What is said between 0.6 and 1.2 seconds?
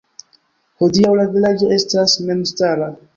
Hodiaŭ